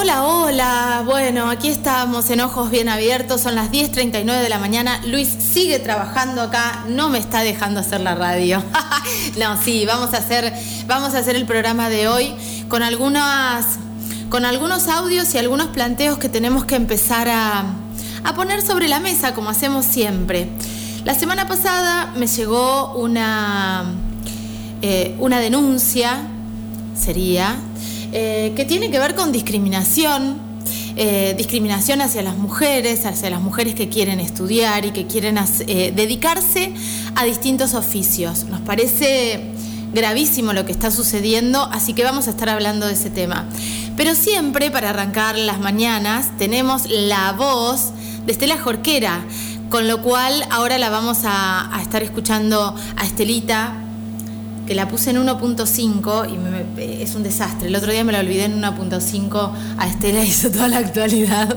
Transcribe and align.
Hola, 0.00 0.22
hola. 0.22 1.02
Bueno, 1.04 1.50
aquí 1.50 1.66
estamos 1.66 2.30
en 2.30 2.40
Ojos 2.40 2.70
Bien 2.70 2.88
Abiertos. 2.88 3.40
Son 3.40 3.56
las 3.56 3.72
10.39 3.72 4.42
de 4.42 4.48
la 4.48 4.60
mañana. 4.60 5.00
Luis 5.04 5.28
sigue 5.28 5.80
trabajando 5.80 6.40
acá. 6.40 6.84
No 6.86 7.08
me 7.08 7.18
está 7.18 7.40
dejando 7.40 7.80
hacer 7.80 8.02
la 8.02 8.14
radio. 8.14 8.62
no, 9.40 9.60
sí, 9.60 9.86
vamos 9.86 10.14
a 10.14 10.18
hacer, 10.18 10.54
vamos 10.86 11.14
a 11.14 11.18
hacer 11.18 11.34
el 11.34 11.46
programa 11.46 11.88
de 11.88 12.06
hoy 12.06 12.32
con 12.68 12.84
algunas, 12.84 13.80
con 14.30 14.44
algunos 14.44 14.86
audios 14.86 15.34
y 15.34 15.38
algunos 15.38 15.66
planteos 15.66 16.16
que 16.18 16.28
tenemos 16.28 16.64
que 16.64 16.76
empezar 16.76 17.28
a, 17.28 17.64
a 18.22 18.34
poner 18.34 18.62
sobre 18.62 18.86
la 18.86 19.00
mesa, 19.00 19.34
como 19.34 19.50
hacemos 19.50 19.84
siempre. 19.84 20.48
La 21.04 21.16
semana 21.16 21.48
pasada 21.48 22.12
me 22.14 22.28
llegó 22.28 22.92
una, 22.94 23.84
eh, 24.80 25.16
una 25.18 25.40
denuncia, 25.40 26.18
sería, 26.96 27.56
eh, 28.12 28.52
que 28.56 28.64
tiene 28.64 28.90
que 28.90 28.98
ver 28.98 29.14
con 29.14 29.32
discriminación, 29.32 30.38
eh, 30.96 31.34
discriminación 31.36 32.00
hacia 32.00 32.22
las 32.22 32.36
mujeres, 32.36 33.04
hacia 33.06 33.30
las 33.30 33.40
mujeres 33.40 33.74
que 33.74 33.88
quieren 33.88 34.20
estudiar 34.20 34.84
y 34.84 34.90
que 34.92 35.06
quieren 35.06 35.36
dedicarse 35.66 36.72
a 37.14 37.24
distintos 37.24 37.74
oficios. 37.74 38.44
Nos 38.44 38.60
parece 38.60 39.52
gravísimo 39.92 40.52
lo 40.52 40.64
que 40.64 40.72
está 40.72 40.90
sucediendo, 40.90 41.62
así 41.72 41.94
que 41.94 42.04
vamos 42.04 42.26
a 42.26 42.30
estar 42.30 42.48
hablando 42.48 42.86
de 42.86 42.94
ese 42.94 43.10
tema. 43.10 43.46
Pero 43.96 44.14
siempre, 44.14 44.70
para 44.70 44.90
arrancar 44.90 45.36
las 45.36 45.60
mañanas, 45.60 46.36
tenemos 46.38 46.88
la 46.88 47.32
voz 47.32 47.92
de 48.24 48.32
Estela 48.32 48.58
Jorquera, 48.58 49.24
con 49.70 49.88
lo 49.88 50.02
cual 50.02 50.44
ahora 50.50 50.78
la 50.78 50.88
vamos 50.90 51.18
a 51.24 51.78
estar 51.82 52.02
escuchando 52.02 52.74
a 52.96 53.04
Estelita 53.04 53.87
que 54.68 54.74
la 54.74 54.86
puse 54.86 55.10
en 55.10 55.26
1.5 55.26 56.28
y 56.28 56.36
es 57.02 57.14
un 57.14 57.22
desastre. 57.22 57.68
El 57.68 57.76
otro 57.76 57.90
día 57.90 58.04
me 58.04 58.12
la 58.12 58.20
olvidé 58.20 58.44
en 58.44 58.60
1.5, 58.60 59.52
a 59.78 59.86
Estela 59.86 60.22
hizo 60.24 60.50
toda 60.50 60.68
la 60.68 60.76
actualidad 60.76 61.56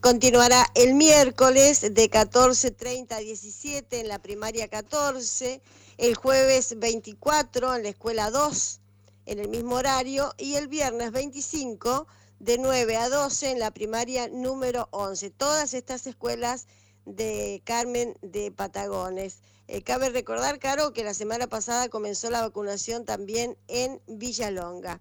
continuará 0.00 0.66
el 0.74 0.94
miércoles 0.94 1.80
de 1.80 2.10
14.30 2.10 3.12
a 3.12 3.18
17 3.18 4.00
en 4.00 4.08
la 4.08 4.18
primaria 4.18 4.68
14 4.68 5.60
el 5.96 6.14
jueves 6.14 6.78
24 6.78 7.76
en 7.76 7.82
la 7.82 7.88
escuela 7.88 8.30
2 8.30 8.80
en 9.26 9.38
el 9.38 9.48
mismo 9.48 9.74
horario 9.74 10.34
y 10.38 10.54
el 10.54 10.68
viernes 10.68 11.10
25 11.12 12.06
de 12.38 12.58
9 12.58 12.96
a 12.96 13.08
12 13.08 13.50
en 13.50 13.58
la 13.58 13.70
primaria 13.70 14.28
número 14.28 14.88
11. 14.92 15.30
Todas 15.30 15.74
estas 15.74 16.06
escuelas 16.06 16.66
de 17.04 17.62
Carmen 17.64 18.16
de 18.22 18.52
Patagones. 18.52 19.38
Eh, 19.66 19.82
cabe 19.82 20.10
recordar, 20.10 20.58
Caro, 20.58 20.92
que 20.92 21.04
la 21.04 21.14
semana 21.14 21.46
pasada 21.46 21.88
comenzó 21.88 22.30
la 22.30 22.42
vacunación 22.42 23.04
también 23.04 23.56
en 23.66 24.00
Villalonga. 24.06 25.00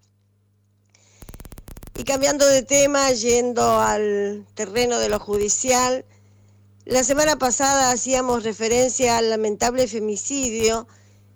Y 1.98 2.04
cambiando 2.04 2.46
de 2.46 2.62
tema, 2.62 3.12
yendo 3.12 3.80
al 3.80 4.46
terreno 4.54 5.00
de 5.00 5.10
lo 5.10 5.20
judicial, 5.20 6.06
la 6.86 7.04
semana 7.04 7.40
pasada 7.40 7.90
hacíamos 7.90 8.44
referencia 8.44 9.18
al 9.18 9.32
lamentable 9.32 9.88
femicidio 9.88 10.88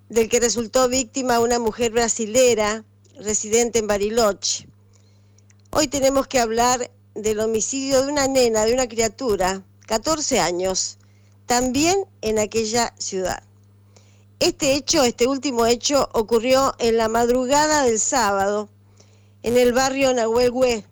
del 0.10 0.30
que 0.30 0.40
resultó 0.40 0.88
víctima 0.88 1.40
una 1.40 1.58
mujer 1.58 1.92
brasilera 1.92 2.86
residente 3.20 3.80
en 3.80 3.88
Bariloche. 3.88 4.68
Hoy 5.72 5.88
tenemos 5.88 6.28
que 6.28 6.40
hablar 6.40 6.92
del 7.16 7.40
homicidio 7.40 8.04
de 8.04 8.12
una 8.12 8.28
nena, 8.28 8.64
de 8.64 8.76
una 8.76 8.88
criatura, 8.88 9.64
14 9.88 10.40
años, 10.40 11.00
también 11.48 12.06
en 12.22 12.38
aquella 12.38 12.94
ciudad. 13.00 13.42
Este 14.40 14.76
hecho, 14.76 15.04
este 15.04 15.26
último 15.26 15.66
hecho, 15.66 16.08
ocurrió 16.14 16.76
en 16.78 16.98
la 16.98 17.08
madrugada 17.08 17.84
del 17.84 18.00
sábado 18.00 18.70
en 19.44 19.57
el 19.57 19.74
barrio 19.74 20.13
Nahuelhue, 20.13 20.85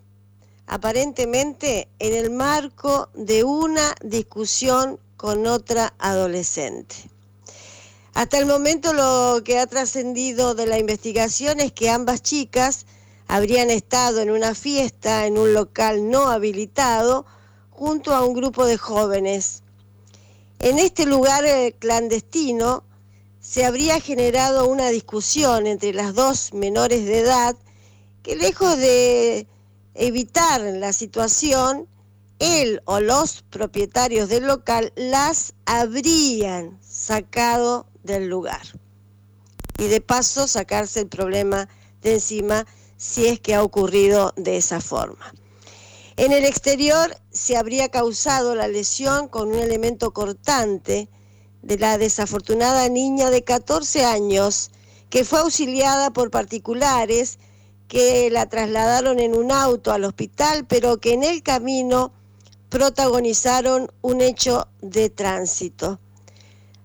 aparentemente 0.67 1.87
en 1.99 2.15
el 2.15 2.31
marco 2.31 3.09
de 3.13 3.43
una 3.43 3.95
discusión 4.03 4.99
con 5.17 5.45
otra 5.47 5.93
adolescente. 5.99 6.95
Hasta 8.13 8.37
el 8.37 8.45
momento 8.45 8.93
lo 8.93 9.43
que 9.43 9.59
ha 9.59 9.67
trascendido 9.67 10.55
de 10.55 10.65
la 10.65 10.79
investigación 10.79 11.59
es 11.59 11.71
que 11.71 11.89
ambas 11.89 12.21
chicas 12.21 12.85
habrían 13.27 13.69
estado 13.69 14.21
en 14.21 14.31
una 14.31 14.55
fiesta 14.55 15.27
en 15.27 15.37
un 15.37 15.53
local 15.53 16.09
no 16.09 16.29
habilitado 16.29 17.25
junto 17.69 18.13
a 18.15 18.25
un 18.25 18.33
grupo 18.33 18.65
de 18.65 18.77
jóvenes. 18.77 19.63
En 20.59 20.79
este 20.79 21.05
lugar 21.05 21.45
eh, 21.45 21.75
clandestino 21.77 22.83
se 23.39 23.65
habría 23.65 24.01
generado 24.01 24.67
una 24.67 24.89
discusión 24.89 25.67
entre 25.67 25.93
las 25.93 26.13
dos 26.13 26.53
menores 26.53 27.05
de 27.05 27.19
edad 27.19 27.55
que 28.23 28.35
lejos 28.35 28.77
de 28.77 29.47
evitar 29.93 30.61
la 30.61 30.93
situación, 30.93 31.87
él 32.39 32.81
o 32.85 32.99
los 32.99 33.43
propietarios 33.49 34.29
del 34.29 34.47
local 34.47 34.93
las 34.95 35.53
habrían 35.65 36.77
sacado 36.81 37.85
del 38.03 38.27
lugar. 38.27 38.61
Y 39.77 39.87
de 39.87 40.01
paso 40.01 40.47
sacarse 40.47 41.01
el 41.01 41.07
problema 41.07 41.67
de 42.01 42.15
encima 42.15 42.65
si 42.97 43.27
es 43.27 43.39
que 43.39 43.55
ha 43.55 43.63
ocurrido 43.63 44.33
de 44.35 44.57
esa 44.57 44.81
forma. 44.81 45.33
En 46.17 46.33
el 46.33 46.43
exterior 46.43 47.15
se 47.31 47.55
habría 47.55 47.87
causado 47.89 48.55
la 48.55 48.67
lesión 48.67 49.29
con 49.29 49.49
un 49.49 49.59
elemento 49.59 50.11
cortante 50.11 51.07
de 51.61 51.77
la 51.77 51.97
desafortunada 51.97 52.89
niña 52.89 53.29
de 53.29 53.43
14 53.43 54.03
años 54.03 54.71
que 55.09 55.23
fue 55.23 55.39
auxiliada 55.39 56.11
por 56.11 56.29
particulares 56.29 57.39
que 57.89 58.29
la 58.29 58.45
trasladaron 58.45 59.19
en 59.19 59.35
un 59.35 59.51
auto 59.51 59.91
al 59.91 60.05
hospital, 60.05 60.65
pero 60.65 60.99
que 60.99 61.13
en 61.13 61.23
el 61.23 61.41
camino 61.41 62.13
protagonizaron 62.69 63.91
un 64.01 64.21
hecho 64.21 64.67
de 64.81 65.09
tránsito. 65.09 65.99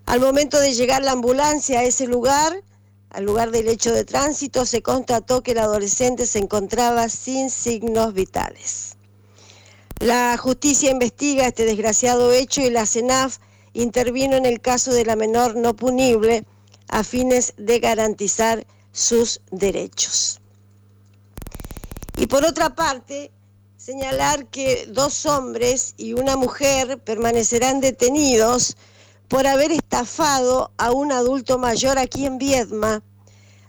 Al 0.07 0.19
momento 0.19 0.59
de 0.59 0.73
llegar 0.73 1.03
la 1.03 1.11
ambulancia 1.11 1.79
a 1.79 1.83
ese 1.83 2.07
lugar, 2.07 2.63
al 3.11 3.23
lugar 3.23 3.51
del 3.51 3.69
hecho 3.69 3.93
de 3.93 4.03
tránsito, 4.03 4.65
se 4.65 4.81
constató 4.81 5.43
que 5.43 5.51
el 5.51 5.59
adolescente 5.59 6.25
se 6.25 6.39
encontraba 6.39 7.07
sin 7.07 7.51
signos 7.51 8.13
vitales. 8.15 8.97
La 9.99 10.35
justicia 10.37 10.89
investiga 10.89 11.47
este 11.47 11.65
desgraciado 11.65 12.33
hecho 12.33 12.61
y 12.61 12.71
la 12.71 12.87
CENAF 12.87 13.37
intervino 13.73 14.35
en 14.35 14.47
el 14.47 14.59
caso 14.59 14.91
de 14.91 15.05
la 15.05 15.15
menor 15.15 15.55
no 15.55 15.75
punible 15.75 16.45
a 16.87 17.03
fines 17.03 17.53
de 17.57 17.79
garantizar 17.79 18.65
sus 18.91 19.41
derechos. 19.51 20.41
Y 22.17 22.27
por 22.27 22.45
otra 22.45 22.75
parte, 22.75 23.31
señalar 23.77 24.47
que 24.47 24.87
dos 24.87 25.25
hombres 25.25 25.93
y 25.97 26.13
una 26.13 26.37
mujer 26.37 26.97
permanecerán 27.03 27.81
detenidos 27.81 28.77
por 29.27 29.45
haber 29.47 29.71
estafado 29.71 30.71
a 30.77 30.91
un 30.91 31.11
adulto 31.11 31.57
mayor 31.57 31.97
aquí 31.97 32.25
en 32.25 32.37
Viedma, 32.37 33.03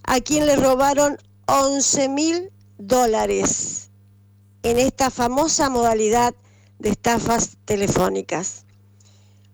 a 0.05 0.21
quien 0.21 0.47
le 0.47 0.57
robaron 0.57 1.19
11 1.47 2.09
mil 2.09 2.53
dólares 2.79 3.91
en 4.63 4.79
esta 4.79 5.11
famosa 5.11 5.69
modalidad 5.69 6.35
de 6.79 6.91
estafas 6.91 7.57
telefónicas. 7.65 8.65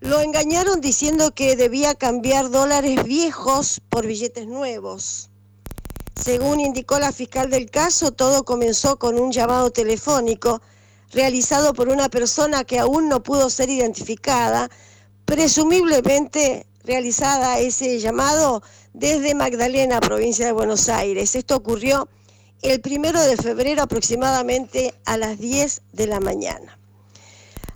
Lo 0.00 0.20
engañaron 0.20 0.80
diciendo 0.80 1.32
que 1.32 1.54
debía 1.54 1.94
cambiar 1.94 2.50
dólares 2.50 3.04
viejos 3.04 3.80
por 3.88 4.06
billetes 4.06 4.46
nuevos. 4.46 5.30
Según 6.22 6.60
indicó 6.60 7.00
la 7.00 7.10
fiscal 7.10 7.50
del 7.50 7.68
caso, 7.68 8.12
todo 8.12 8.44
comenzó 8.44 8.96
con 8.96 9.18
un 9.18 9.32
llamado 9.32 9.72
telefónico 9.72 10.62
realizado 11.10 11.74
por 11.74 11.88
una 11.88 12.08
persona 12.08 12.62
que 12.62 12.78
aún 12.78 13.08
no 13.08 13.24
pudo 13.24 13.50
ser 13.50 13.68
identificada, 13.70 14.70
presumiblemente 15.24 16.66
realizada 16.84 17.58
ese 17.58 17.98
llamado 17.98 18.62
desde 18.92 19.34
Magdalena, 19.34 19.98
provincia 19.98 20.46
de 20.46 20.52
Buenos 20.52 20.88
Aires. 20.88 21.34
Esto 21.34 21.56
ocurrió 21.56 22.08
el 22.62 22.80
primero 22.80 23.20
de 23.20 23.36
febrero 23.36 23.82
aproximadamente 23.82 24.94
a 25.04 25.16
las 25.16 25.40
10 25.40 25.82
de 25.92 26.06
la 26.06 26.20
mañana. 26.20 26.78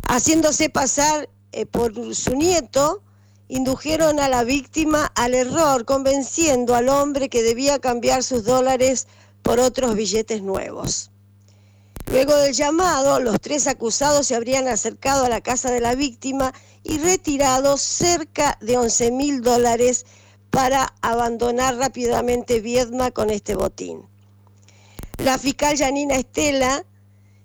Haciéndose 0.08 0.70
pasar 0.70 1.28
eh, 1.50 1.66
por 1.66 2.14
su 2.14 2.37
nieto, 2.37 3.02
indujeron 3.48 4.20
a 4.20 4.28
la 4.28 4.44
víctima 4.44 5.12
al 5.14 5.34
error, 5.34 5.84
convenciendo 5.84 6.75
al 6.75 6.88
hombre 6.88 7.28
que 7.28 7.43
debía 7.43 7.78
cambiar 7.78 8.22
sus 8.22 8.44
dólares 8.44 9.06
por 9.43 9.60
otros 9.60 9.94
billetes 9.94 10.43
nuevos. 10.43 11.10
Luego 12.10 12.37
del 12.37 12.54
llamado, 12.54 13.19
los 13.20 13.40
tres 13.40 13.66
acusados 13.66 14.28
se 14.28 14.37
habrían 14.37 14.69
acercado 14.69 15.25
a 15.25 15.28
la 15.28 15.40
casa 15.40 15.70
de 15.70 15.81
la 15.81 15.94
víctima 15.94 16.52
y 16.82 16.98
retirado 16.98 17.76
cerca 17.76 18.58
de 18.60 18.76
11 18.76 19.10
mil 19.10 19.43
dólares 19.43 20.06
para 20.50 20.94
abandonar 21.02 21.76
rápidamente 21.76 22.60
Viedma 22.60 23.10
con 23.10 23.31
este 23.31 23.54
botín. 23.56 24.02
La 25.19 25.38
fiscal 25.38 25.76
Janina 25.76 26.14
Estela 26.14 26.84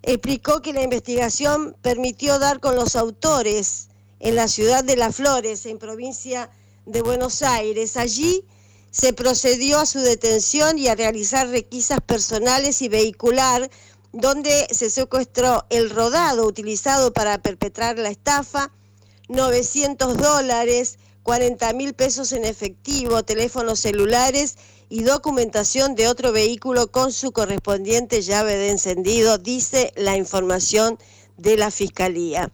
explicó 0.03 0.61
que 0.61 0.73
la 0.73 0.83
investigación 0.83 1.75
permitió 1.81 2.37
dar 2.37 2.59
con 2.59 2.75
los 2.75 2.95
autores 2.95 3.89
en 4.21 4.35
la 4.35 4.47
ciudad 4.47 4.83
de 4.83 4.95
Las 4.95 5.15
Flores, 5.15 5.65
en 5.65 5.79
provincia 5.79 6.49
de 6.85 7.01
Buenos 7.01 7.41
Aires. 7.41 7.97
Allí 7.97 8.45
se 8.91 9.13
procedió 9.13 9.79
a 9.79 9.85
su 9.85 9.99
detención 9.99 10.77
y 10.77 10.87
a 10.87 10.95
realizar 10.95 11.49
requisas 11.49 12.01
personales 12.01 12.81
y 12.81 12.87
vehicular 12.89 13.69
donde 14.13 14.67
se 14.71 14.89
secuestró 14.89 15.65
el 15.69 15.89
rodado 15.89 16.45
utilizado 16.45 17.13
para 17.13 17.41
perpetrar 17.41 17.97
la 17.97 18.09
estafa, 18.09 18.71
900 19.29 20.17
dólares, 20.17 20.99
40 21.23 21.73
mil 21.73 21.93
pesos 21.93 22.31
en 22.33 22.45
efectivo, 22.45 23.23
teléfonos 23.23 23.79
celulares 23.79 24.57
y 24.89 25.03
documentación 25.03 25.95
de 25.95 26.09
otro 26.09 26.31
vehículo 26.31 26.91
con 26.91 27.13
su 27.13 27.31
correspondiente 27.31 28.21
llave 28.21 28.57
de 28.57 28.69
encendido, 28.69 29.37
dice 29.37 29.93
la 29.95 30.17
información 30.17 30.99
de 31.37 31.55
la 31.57 31.71
Fiscalía. 31.71 32.51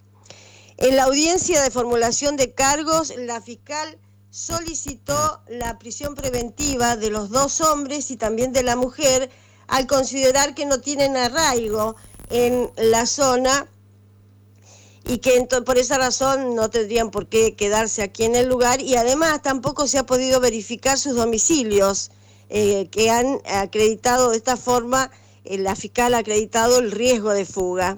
En 0.77 0.95
la 0.95 1.03
audiencia 1.05 1.61
de 1.63 1.71
formulación 1.71 2.37
de 2.37 2.53
cargos, 2.53 3.11
la 3.17 3.41
fiscal 3.41 3.97
solicitó 4.29 5.41
la 5.47 5.79
prisión 5.79 6.13
preventiva 6.13 6.95
de 6.95 7.09
los 7.09 7.29
dos 7.29 7.61
hombres 7.61 8.11
y 8.11 8.17
también 8.17 8.53
de 8.53 8.61
la 8.61 8.75
mujer 8.75 9.31
al 9.67 9.87
considerar 9.87 10.53
que 10.53 10.67
no 10.67 10.79
tienen 10.79 11.17
arraigo 11.17 11.95
en 12.29 12.69
la 12.77 13.07
zona 13.07 13.67
y 15.05 15.17
que 15.17 15.47
por 15.65 15.79
esa 15.79 15.97
razón 15.97 16.53
no 16.53 16.69
tendrían 16.69 17.09
por 17.09 17.27
qué 17.27 17.55
quedarse 17.55 18.03
aquí 18.03 18.25
en 18.25 18.35
el 18.35 18.47
lugar 18.47 18.79
y 18.79 18.97
además 18.97 19.41
tampoco 19.41 19.87
se 19.87 19.97
ha 19.97 20.05
podido 20.05 20.39
verificar 20.39 20.99
sus 20.99 21.15
domicilios 21.15 22.11
eh, 22.49 22.87
que 22.91 23.09
han 23.09 23.41
acreditado 23.45 24.29
de 24.29 24.37
esta 24.37 24.57
forma, 24.57 25.09
eh, 25.43 25.57
la 25.57 25.75
fiscal 25.75 26.13
ha 26.13 26.19
acreditado 26.19 26.77
el 26.77 26.91
riesgo 26.91 27.31
de 27.31 27.45
fuga. 27.45 27.97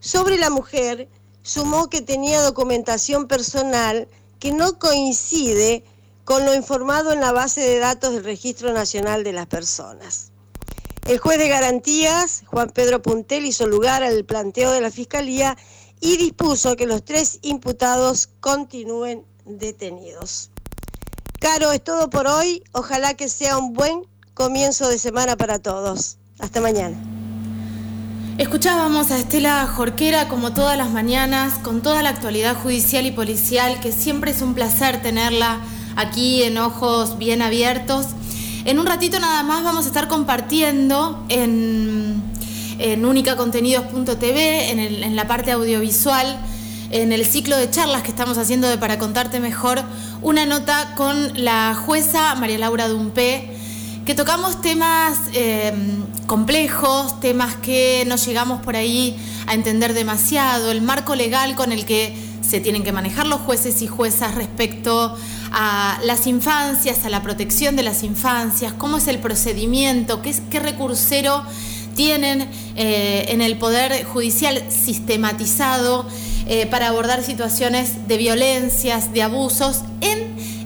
Sobre 0.00 0.36
la 0.36 0.50
mujer, 0.50 1.08
sumó 1.44 1.88
que 1.88 2.00
tenía 2.00 2.42
documentación 2.42 3.28
personal 3.28 4.08
que 4.40 4.50
no 4.50 4.78
coincide 4.80 5.84
con 6.24 6.44
lo 6.44 6.54
informado 6.54 7.12
en 7.12 7.20
la 7.20 7.32
base 7.32 7.60
de 7.60 7.78
datos 7.78 8.14
del 8.14 8.24
Registro 8.24 8.72
Nacional 8.72 9.22
de 9.22 9.34
las 9.34 9.46
Personas. 9.46 10.32
El 11.06 11.18
juez 11.18 11.38
de 11.38 11.48
garantías, 11.48 12.42
Juan 12.46 12.70
Pedro 12.70 13.02
Puntel, 13.02 13.44
hizo 13.44 13.66
lugar 13.66 14.02
al 14.02 14.24
planteo 14.24 14.72
de 14.72 14.80
la 14.80 14.90
Fiscalía 14.90 15.56
y 16.00 16.16
dispuso 16.16 16.76
que 16.76 16.86
los 16.86 17.04
tres 17.04 17.38
imputados 17.42 18.30
continúen 18.40 19.26
detenidos. 19.44 20.50
Caro, 21.40 21.72
es 21.72 21.84
todo 21.84 22.08
por 22.08 22.26
hoy. 22.26 22.64
Ojalá 22.72 23.12
que 23.14 23.28
sea 23.28 23.58
un 23.58 23.74
buen 23.74 24.06
comienzo 24.32 24.88
de 24.88 24.98
semana 24.98 25.36
para 25.36 25.58
todos. 25.58 26.16
Hasta 26.38 26.62
mañana. 26.62 27.13
Escuchábamos 28.36 29.12
a 29.12 29.18
Estela 29.18 29.64
Jorquera 29.68 30.26
como 30.26 30.52
todas 30.52 30.76
las 30.76 30.90
mañanas, 30.90 31.54
con 31.60 31.82
toda 31.82 32.02
la 32.02 32.08
actualidad 32.08 32.56
judicial 32.56 33.06
y 33.06 33.12
policial, 33.12 33.78
que 33.78 33.92
siempre 33.92 34.32
es 34.32 34.42
un 34.42 34.54
placer 34.54 35.00
tenerla 35.00 35.60
aquí 35.94 36.42
en 36.42 36.58
ojos 36.58 37.16
bien 37.16 37.42
abiertos. 37.42 38.06
En 38.64 38.80
un 38.80 38.86
ratito 38.86 39.20
nada 39.20 39.44
más 39.44 39.62
vamos 39.62 39.84
a 39.84 39.88
estar 39.88 40.08
compartiendo 40.08 41.24
en, 41.28 42.20
en 42.80 43.06
unicacontenidos.tv, 43.06 44.70
en, 44.72 44.80
en 44.80 45.14
la 45.14 45.28
parte 45.28 45.52
audiovisual, 45.52 46.36
en 46.90 47.12
el 47.12 47.24
ciclo 47.26 47.56
de 47.56 47.70
charlas 47.70 48.02
que 48.02 48.10
estamos 48.10 48.36
haciendo 48.36 48.66
de 48.66 48.78
Para 48.78 48.98
Contarte 48.98 49.38
Mejor, 49.38 49.80
una 50.22 50.44
nota 50.44 50.94
con 50.96 51.44
la 51.44 51.76
jueza 51.76 52.34
María 52.34 52.58
Laura 52.58 52.88
Dumpé, 52.88 53.53
que 54.04 54.14
tocamos 54.14 54.60
temas 54.60 55.18
em, 55.32 56.04
complejos, 56.26 57.20
temas 57.20 57.54
que 57.56 58.04
no 58.06 58.16
llegamos 58.16 58.60
por 58.60 58.76
ahí 58.76 59.16
a 59.46 59.54
entender 59.54 59.94
demasiado, 59.94 60.70
el 60.70 60.82
marco 60.82 61.14
legal 61.14 61.54
con 61.54 61.72
el 61.72 61.86
que 61.86 62.14
se 62.42 62.60
tienen 62.60 62.82
que 62.82 62.92
manejar 62.92 63.26
los 63.26 63.40
jueces 63.40 63.80
y 63.80 63.86
juezas 63.86 64.34
respecto 64.34 65.16
a 65.52 65.98
las 66.04 66.26
infancias, 66.26 67.06
a 67.06 67.10
la 67.10 67.22
protección 67.22 67.76
de 67.76 67.82
las 67.82 68.02
infancias, 68.02 68.74
cómo 68.74 68.98
es 68.98 69.08
el 69.08 69.18
procedimiento, 69.18 70.20
qué, 70.20 70.34
qué 70.50 70.60
recursero 70.60 71.42
tienen 71.94 72.48
eh, 72.76 73.26
en 73.28 73.40
el 73.40 73.56
Poder 73.56 74.04
Judicial 74.04 74.62
sistematizado 74.68 76.06
eh, 76.46 76.66
para 76.66 76.88
abordar 76.88 77.22
situaciones 77.22 78.06
de 78.06 78.18
violencias, 78.18 79.12
de 79.14 79.22
abusos 79.22 79.80
en 80.00 80.23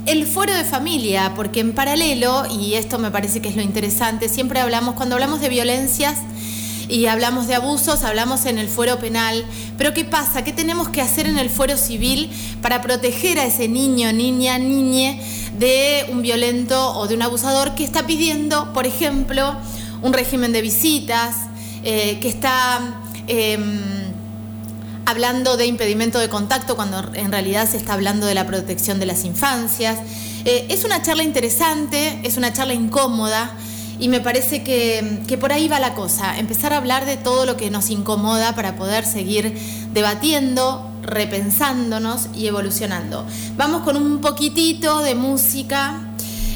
el 0.08 0.26
fuero 0.26 0.54
de 0.54 0.64
familia, 0.64 1.32
porque 1.36 1.60
en 1.60 1.74
paralelo, 1.74 2.44
y 2.50 2.74
esto 2.74 2.98
me 2.98 3.10
parece 3.10 3.42
que 3.42 3.50
es 3.50 3.56
lo 3.56 3.62
interesante, 3.62 4.30
siempre 4.30 4.58
hablamos, 4.58 4.94
cuando 4.94 5.14
hablamos 5.16 5.40
de 5.40 5.50
violencias, 5.50 6.16
y 6.88 7.04
hablamos 7.04 7.46
de 7.46 7.54
abusos, 7.54 8.02
hablamos 8.02 8.46
en 8.46 8.56
el 8.56 8.68
fuero 8.68 8.98
penal, 8.98 9.44
pero 9.76 9.92
¿qué 9.92 10.06
pasa? 10.06 10.42
¿Qué 10.44 10.54
tenemos 10.54 10.88
que 10.88 11.02
hacer 11.02 11.26
en 11.26 11.38
el 11.38 11.50
fuero 11.50 11.76
civil 11.76 12.30
para 12.62 12.80
proteger 12.80 13.38
a 13.38 13.44
ese 13.44 13.68
niño, 13.68 14.10
niña, 14.14 14.58
niñe 14.58 15.20
de 15.58 16.06
un 16.10 16.22
violento 16.22 16.96
o 16.96 17.06
de 17.06 17.14
un 17.14 17.20
abusador 17.20 17.74
que 17.74 17.84
está 17.84 18.06
pidiendo, 18.06 18.72
por 18.72 18.86
ejemplo, 18.86 19.54
un 20.00 20.14
régimen 20.14 20.52
de 20.52 20.62
visitas, 20.62 21.36
eh, 21.84 22.18
que 22.20 22.28
está... 22.28 23.02
Em, 23.26 24.08
hablando 25.08 25.56
de 25.56 25.66
impedimento 25.66 26.18
de 26.18 26.28
contacto 26.28 26.76
cuando 26.76 26.98
en 27.14 27.32
realidad 27.32 27.68
se 27.68 27.78
está 27.78 27.94
hablando 27.94 28.26
de 28.26 28.34
la 28.34 28.46
protección 28.46 29.00
de 29.00 29.06
las 29.06 29.24
infancias. 29.24 29.98
Eh, 30.44 30.66
es 30.68 30.84
una 30.84 31.02
charla 31.02 31.22
interesante, 31.22 32.20
es 32.24 32.36
una 32.36 32.52
charla 32.52 32.74
incómoda, 32.74 33.56
y 34.00 34.08
me 34.08 34.20
parece 34.20 34.62
que, 34.62 35.38
por 35.40 35.52
ahí 35.52 35.66
va 35.66 35.80
la 35.80 35.94
cosa, 35.94 36.38
empezar 36.38 36.72
a 36.72 36.76
hablar 36.76 37.04
de 37.04 37.16
todo 37.16 37.46
lo 37.46 37.56
que 37.56 37.70
nos 37.70 37.90
incomoda 37.90 38.54
para 38.54 38.76
poder 38.76 39.04
seguir 39.04 39.58
debatiendo, 39.92 40.88
repensándonos 41.02 42.28
y 42.34 42.46
evolucionando. 42.46 43.26
Vamos 43.56 43.82
con 43.82 43.96
un 43.96 44.20
poquitito 44.20 45.00
de 45.00 45.14
música. 45.16 46.07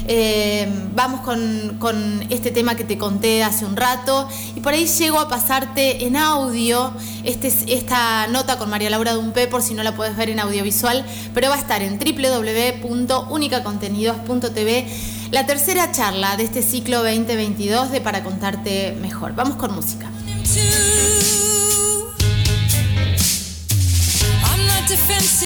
Eh, 0.07 0.67
vamos 0.93 1.21
con, 1.21 2.27
este 2.29 2.51
tema 2.51 2.75
que 2.75 2.83
te 2.83 2.97
conté 2.97 3.41
hace 3.43 3.65
un 3.65 3.77
rato 3.77 4.27
y 4.55 4.59
por 4.59 4.73
ahí 4.73 4.85
llego 4.85 5.19
a 5.19 5.29
pasarte 5.29 6.05
en 6.05 6.17
audio 6.17 6.93
este, 7.23 7.47
esta 7.73 8.27
nota 8.27 8.57
con 8.57 8.69
María 8.69 8.89
Laura 8.89 9.13
Dumpé 9.13 9.47
por 9.47 9.61
si 9.61 9.73
no 9.73 9.83
la 9.83 9.95
puedes 9.95 10.17
ver 10.17 10.29
en 10.29 10.39
audiovisual, 10.39 11.05
pero 11.33 11.49
va 11.49 11.55
a 11.55 11.59
estar 11.59 11.81
en 11.81 11.97
www.unicacontenidos.tv 11.97 14.87
la 15.31 15.45
tercera 15.47 15.91
charla 15.91 16.37
de 16.37 16.43
este 16.43 16.61
ciclo 16.61 16.99
2022 16.99 17.89
de 17.91 18.01
Para 18.01 18.23
contarte 18.23 18.95
mejor. 19.01 19.33
Vamos 19.33 19.55
con 19.55 19.73
música. 19.73 20.11